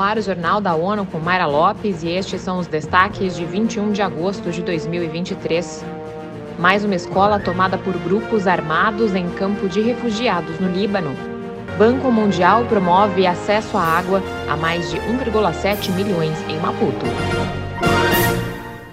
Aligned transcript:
no 0.00 0.04
ar 0.04 0.16
o 0.16 0.22
Jornal 0.22 0.62
da 0.62 0.74
ONU 0.74 1.04
com 1.04 1.18
Mayra 1.18 1.44
Lopes 1.44 2.02
e 2.02 2.08
estes 2.08 2.40
são 2.40 2.58
os 2.58 2.66
destaques 2.66 3.36
de 3.36 3.44
21 3.44 3.92
de 3.92 4.00
agosto 4.00 4.50
de 4.50 4.62
2023. 4.62 5.84
Mais 6.58 6.82
uma 6.86 6.94
escola 6.94 7.38
tomada 7.38 7.76
por 7.76 7.92
grupos 7.98 8.46
armados 8.46 9.14
em 9.14 9.28
campo 9.32 9.68
de 9.68 9.82
refugiados 9.82 10.58
no 10.58 10.72
Líbano. 10.72 11.14
Banco 11.76 12.10
Mundial 12.10 12.64
promove 12.64 13.26
acesso 13.26 13.76
à 13.76 13.82
água 13.82 14.22
a 14.48 14.56
mais 14.56 14.90
de 14.90 14.96
1,7 14.96 15.90
milhões 15.90 16.40
em 16.48 16.58
Maputo. 16.58 17.04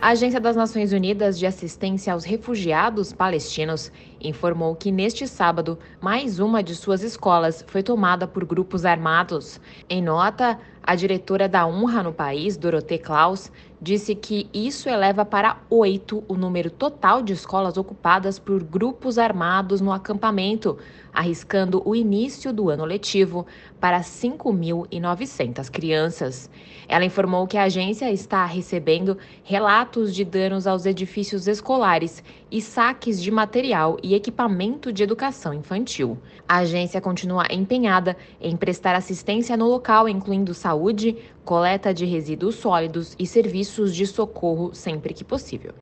A 0.00 0.08
Agência 0.08 0.40
das 0.40 0.56
Nações 0.56 0.90
Unidas 0.94 1.38
de 1.38 1.44
Assistência 1.44 2.14
aos 2.14 2.24
Refugiados 2.24 3.12
Palestinos 3.12 3.92
informou 4.24 4.74
que 4.74 4.90
neste 4.90 5.28
sábado, 5.28 5.78
mais 6.00 6.38
uma 6.38 6.62
de 6.62 6.74
suas 6.74 7.02
escolas 7.02 7.64
foi 7.68 7.82
tomada 7.82 8.26
por 8.26 8.44
grupos 8.44 8.84
armados. 8.84 9.60
Em 9.88 10.02
nota, 10.02 10.58
a 10.82 10.94
diretora 10.94 11.48
da 11.48 11.66
UNRWA 11.66 12.02
no 12.02 12.12
país, 12.12 12.56
Dorothée 12.56 12.98
Klaus, 12.98 13.50
disse 13.80 14.14
que 14.14 14.48
isso 14.52 14.88
eleva 14.88 15.24
para 15.24 15.58
oito 15.68 16.24
o 16.26 16.34
número 16.34 16.70
total 16.70 17.22
de 17.22 17.32
escolas 17.32 17.76
ocupadas 17.76 18.38
por 18.38 18.62
grupos 18.62 19.18
armados 19.18 19.80
no 19.80 19.92
acampamento, 19.92 20.78
arriscando 21.12 21.82
o 21.84 21.94
início 21.94 22.52
do 22.52 22.70
ano 22.70 22.84
letivo 22.84 23.46
para 23.78 24.00
5.900 24.00 25.70
crianças. 25.70 26.50
Ela 26.88 27.04
informou 27.04 27.46
que 27.46 27.58
a 27.58 27.64
agência 27.64 28.10
está 28.10 28.44
recebendo 28.46 29.18
relatos 29.42 30.14
de 30.14 30.24
danos 30.24 30.66
aos 30.66 30.86
edifícios 30.86 31.46
escolares 31.46 32.22
e 32.50 32.60
saques 32.60 33.22
de 33.22 33.30
material 33.30 33.96
e 34.02 34.13
equipamento 34.14 34.92
de 34.92 35.02
educação 35.02 35.52
infantil. 35.52 36.18
A 36.48 36.58
agência 36.58 37.00
continua 37.00 37.46
empenhada 37.50 38.16
em 38.40 38.56
prestar 38.56 38.94
assistência 38.94 39.56
no 39.56 39.68
local, 39.68 40.08
incluindo 40.08 40.54
saúde, 40.54 41.16
coleta 41.44 41.92
de 41.92 42.04
resíduos 42.04 42.54
sólidos 42.54 43.14
e 43.18 43.26
serviços 43.26 43.94
de 43.94 44.06
socorro 44.06 44.74
sempre 44.74 45.12
que 45.12 45.24
possível. 45.24 45.74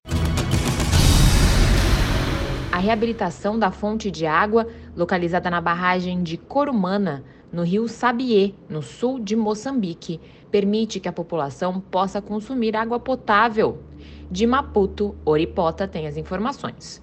A 2.73 2.79
reabilitação 2.79 3.59
da 3.59 3.71
fonte 3.71 4.11
de 4.11 4.25
água, 4.25 4.67
localizada 4.97 5.51
na 5.51 5.61
barragem 5.61 6.23
de 6.23 6.39
Corumana, 6.39 7.23
no 7.53 7.63
rio 7.63 7.87
Sabiê, 7.87 8.55
no 8.67 8.81
sul 8.81 9.21
de 9.21 9.37
Moçambique, 9.37 10.19
permite 10.51 10.99
que 10.99 11.09
a 11.09 11.13
população 11.13 11.81
possa 11.81 12.23
consumir 12.23 12.75
água 12.75 12.99
potável. 12.99 13.83
De 14.31 14.47
Maputo, 14.47 15.15
Oripota 15.23 15.87
tem 15.87 16.07
as 16.07 16.17
informações. 16.17 17.02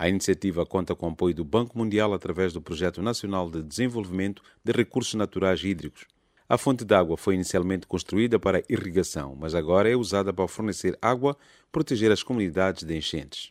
A 0.00 0.08
iniciativa 0.08 0.64
conta 0.64 0.94
com 0.94 1.08
o 1.08 1.10
apoio 1.10 1.34
do 1.34 1.44
Banco 1.44 1.76
Mundial 1.76 2.14
através 2.14 2.54
do 2.54 2.62
Projeto 2.62 3.02
Nacional 3.02 3.50
de 3.50 3.62
Desenvolvimento 3.62 4.42
de 4.64 4.72
Recursos 4.72 5.12
Naturais 5.12 5.62
Hídricos. 5.62 6.06
A 6.48 6.56
fonte 6.56 6.86
de 6.86 6.94
água 6.94 7.18
foi 7.18 7.34
inicialmente 7.34 7.86
construída 7.86 8.38
para 8.38 8.64
irrigação, 8.66 9.36
mas 9.38 9.54
agora 9.54 9.90
é 9.90 9.94
usada 9.94 10.32
para 10.32 10.48
fornecer 10.48 10.96
água, 11.02 11.36
proteger 11.70 12.10
as 12.10 12.22
comunidades 12.22 12.82
de 12.82 12.96
enchentes. 12.96 13.50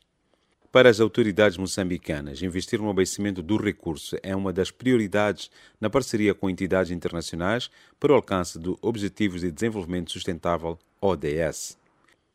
Para 0.71 0.89
as 0.89 0.99
autoridades 0.99 1.55
moçambicanas, 1.55 2.41
investir 2.41 2.81
no 2.81 2.89
abastecimento 2.89 3.43
do 3.43 3.55
recurso 3.55 4.17
é 4.23 4.35
uma 4.35 4.51
das 4.51 4.71
prioridades 4.71 5.51
na 5.79 5.87
parceria 5.87 6.33
com 6.33 6.49
entidades 6.49 6.91
internacionais 6.91 7.69
para 7.99 8.11
o 8.11 8.15
alcance 8.15 8.57
dos 8.57 8.75
Objetivos 8.81 9.41
de 9.41 9.51
Desenvolvimento 9.51 10.11
Sustentável 10.11 10.79
ODS. 10.99 11.77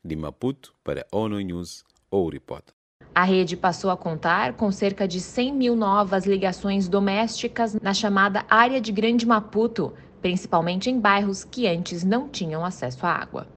De 0.01 0.15
Maputo 0.15 0.73
para 0.85 1.05
ONU 1.11 1.37
News, 1.41 1.83
Ouripota. 2.09 2.84
A 3.15 3.23
rede 3.23 3.55
passou 3.55 3.89
a 3.89 3.95
contar 3.95 4.55
com 4.55 4.69
cerca 4.73 5.07
de 5.07 5.21
100 5.21 5.53
mil 5.53 5.73
novas 5.73 6.25
ligações 6.25 6.89
domésticas 6.89 7.73
na 7.81 7.93
chamada 7.93 8.43
área 8.49 8.81
de 8.81 8.91
Grande 8.91 9.25
Maputo, 9.25 9.93
principalmente 10.21 10.89
em 10.89 10.99
bairros 10.99 11.45
que 11.45 11.65
antes 11.65 12.03
não 12.03 12.27
tinham 12.27 12.65
acesso 12.65 13.05
à 13.05 13.11
água. 13.11 13.47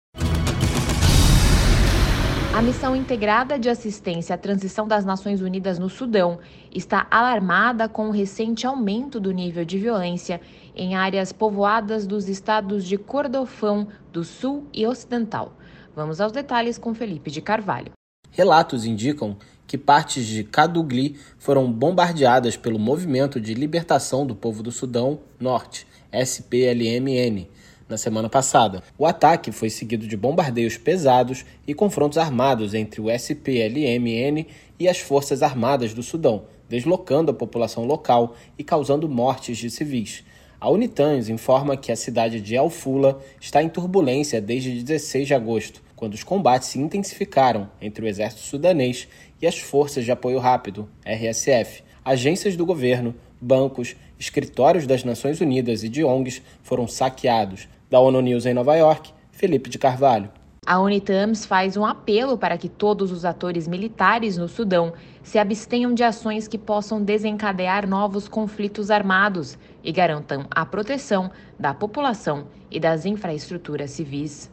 A 2.55 2.63
Missão 2.63 2.95
Integrada 2.95 3.58
de 3.58 3.69
Assistência 3.69 4.36
à 4.36 4.39
Transição 4.39 4.86
das 4.86 5.05
Nações 5.05 5.41
Unidas 5.41 5.77
no 5.77 5.89
Sudão 5.89 6.39
está 6.73 7.08
alarmada 7.11 7.89
com 7.89 8.07
o 8.07 8.13
recente 8.13 8.64
aumento 8.64 9.19
do 9.19 9.33
nível 9.33 9.64
de 9.64 9.77
violência 9.77 10.40
em 10.73 10.95
áreas 10.95 11.33
povoadas 11.33 12.07
dos 12.07 12.29
estados 12.29 12.85
de 12.85 12.96
Cordofão 12.96 13.89
do 14.13 14.23
Sul 14.23 14.69
e 14.73 14.86
Ocidental. 14.86 15.52
Vamos 15.96 16.20
aos 16.20 16.30
detalhes 16.30 16.79
com 16.79 16.95
Felipe 16.95 17.29
de 17.29 17.40
Carvalho. 17.40 17.98
Relatos 18.30 18.84
indicam 18.84 19.36
que 19.66 19.77
partes 19.77 20.27
de 20.27 20.44
Kadugli 20.44 21.16
foram 21.39 21.70
bombardeadas 21.70 22.56
pelo 22.56 22.78
Movimento 22.78 23.39
de 23.39 23.52
Libertação 23.52 24.27
do 24.27 24.34
Povo 24.34 24.62
do 24.62 24.72
Sudão 24.72 25.20
Norte, 25.39 25.86
SPLMN, 26.11 27.48
na 27.86 27.98
semana 27.98 28.28
passada. 28.28 28.83
O 28.96 29.05
ataque 29.05 29.52
foi 29.52 29.68
seguido 29.68 30.06
de 30.06 30.16
bombardeios 30.16 30.78
pesados 30.78 31.44
e 31.66 31.74
confrontos 31.74 32.16
armados 32.16 32.72
entre 32.72 33.00
o 33.00 33.11
SPLMN 33.11 34.46
e 34.78 34.89
as 34.89 35.00
Forças 35.00 35.42
Armadas 35.42 35.92
do 35.92 36.02
Sudão, 36.02 36.45
deslocando 36.68 37.30
a 37.30 37.34
população 37.34 37.84
local 37.84 38.34
e 38.58 38.64
causando 38.64 39.08
mortes 39.08 39.58
de 39.58 39.70
civis. 39.70 40.24
A 40.60 40.70
Unitans 40.70 41.28
informa 41.28 41.77
que 41.77 41.92
a 41.92 41.96
cidade 41.96 42.40
de 42.40 42.55
El 42.55 42.70
Fula 42.70 43.20
está 43.40 43.62
em 43.62 43.68
turbulência 43.68 44.40
desde 44.40 44.83
16 44.83 45.27
de 45.27 45.34
agosto 45.34 45.88
quando 45.98 46.14
os 46.14 46.23
combates 46.23 46.69
se 46.69 46.79
intensificaram 46.79 47.69
entre 47.81 48.05
o 48.05 48.09
exército 48.09 48.42
sudanês 48.42 49.09
e 49.42 49.48
as 49.48 49.59
forças 49.59 50.05
de 50.05 50.13
apoio 50.13 50.39
rápido, 50.39 50.89
RSF. 51.05 51.83
Agências 52.05 52.57
do 52.57 52.64
governo, 52.64 53.17
bancos, 53.41 53.97
escritórios 54.17 54.87
das 54.87 55.03
Nações 55.03 55.41
Unidas 55.41 55.83
e 55.83 55.89
de 55.89 56.05
ONGs 56.05 56.41
foram 56.63 56.87
saqueados. 56.87 57.69
Da 57.91 57.98
ONU 57.98 58.20
News 58.20 58.47
em 58.47 58.55
Nova 58.55 58.77
York, 58.77 59.13
Felipe 59.33 59.69
de 59.69 59.77
Carvalho. 59.77 60.31
A 60.64 60.79
Unitams 60.79 61.45
faz 61.45 61.77
um 61.77 61.85
apelo 61.85 62.39
para 62.39 62.57
que 62.57 62.69
todos 62.69 63.11
os 63.11 63.25
atores 63.25 63.67
militares 63.67 64.37
no 64.37 64.47
Sudão 64.47 64.92
se 65.23 65.37
abstenham 65.37 65.92
de 65.92 66.05
ações 66.05 66.47
que 66.47 66.58
possam 66.58 67.03
desencadear 67.03 67.89
novos 67.89 68.29
conflitos 68.29 68.89
armados 68.89 69.58
e 69.83 69.91
garantam 69.91 70.47
a 70.48 70.64
proteção 70.64 71.29
da 71.58 71.75
população 71.75 72.47
e 72.70 72.79
das 72.79 73.05
infraestruturas 73.05 73.91
civis. 73.91 74.48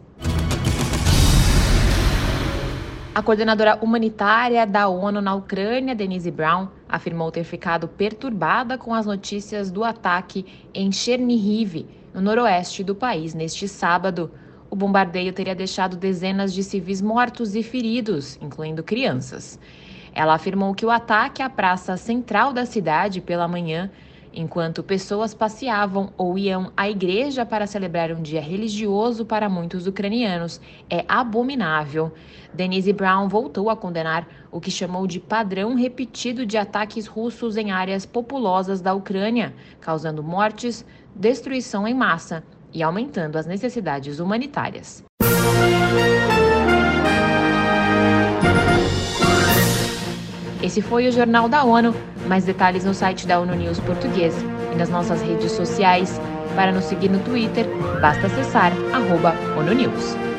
A 3.16 3.24
coordenadora 3.24 3.80
humanitária 3.82 4.68
da 4.68 4.90
ONU 4.90 5.22
na 5.22 5.34
Ucrânia, 5.34 5.96
Denise 5.96 6.30
Brown, 6.30 6.68
afirmou 6.88 7.32
ter 7.32 7.46
ficado 7.46 7.88
perturbada 7.88 8.78
com 8.78 8.94
as 8.94 9.06
notícias 9.06 9.72
do 9.72 9.86
ataque 9.86 10.46
em 10.74 10.92
Chernihiv, 10.92 11.86
no 12.14 12.20
noroeste 12.20 12.84
do 12.84 12.94
país, 12.94 13.34
neste 13.34 13.70
sábado. 13.70 14.30
O 14.70 14.76
bombardeio 14.76 15.32
teria 15.32 15.56
deixado 15.56 15.96
dezenas 15.96 16.54
de 16.54 16.62
civis 16.62 17.02
mortos 17.02 17.56
e 17.56 17.64
feridos, 17.64 18.38
incluindo 18.42 18.84
crianças. 18.84 19.58
Ela 20.14 20.34
afirmou 20.34 20.76
que 20.76 20.86
o 20.86 20.92
ataque 20.92 21.42
à 21.42 21.50
praça 21.50 21.96
central 21.96 22.52
da 22.52 22.66
cidade 22.66 23.22
pela 23.22 23.48
manhã 23.48 23.90
enquanto 24.36 24.84
pessoas 24.84 25.34
passeavam 25.34 26.12
ou 26.18 26.38
iam 26.38 26.72
à 26.76 26.90
igreja 26.90 27.46
para 27.46 27.66
celebrar 27.66 28.12
um 28.12 28.22
dia 28.22 28.42
religioso 28.42 29.26
para 29.26 29.50
muitos 29.50 29.88
ucranianos. 29.88 30.60
É 30.90 31.06
abominável. 31.08 32.12
Denise 32.54 32.92
Brown 32.94 33.28
voltou 33.28 33.70
a 33.70 33.76
condenar 33.76 34.28
o 34.52 34.60
que 34.60 34.70
chamou 34.70 35.08
de 35.08 35.20
padrão 35.20 35.76
repetido 35.76 36.46
de 36.46 36.58
ataques 36.58 37.08
russos 37.08 37.58
em 37.58 37.72
áreas 37.72 38.06
populosas 38.06 38.82
da 38.82 38.94
Ucrânia, 38.94 39.54
causando 39.80 40.22
mortes, 40.22 40.86
destruição 41.16 41.88
em 41.88 41.94
massa 41.94 42.44
e 42.74 42.84
aumentando 42.84 43.38
as 43.38 43.46
necessidades 43.46 44.20
humanitárias. 44.20 45.04
Esse 50.66 50.82
foi 50.82 51.08
o 51.08 51.12
Jornal 51.12 51.48
da 51.48 51.64
ONU. 51.64 51.94
Mais 52.28 52.44
detalhes 52.44 52.84
no 52.84 52.94
site 52.96 53.28
da 53.28 53.40
ONU 53.40 53.54
News 53.54 53.80
Português 53.82 54.34
e 54.74 54.76
nas 54.76 54.90
nossas 54.90 55.22
redes 55.22 55.52
sociais. 55.52 56.20
Para 56.56 56.72
nos 56.72 56.86
seguir 56.86 57.08
no 57.08 57.20
Twitter, 57.20 57.68
basta 58.02 58.26
acessar 58.26 58.72
arroba 58.92 59.36
ONU 59.56 59.76
News. 59.76 60.35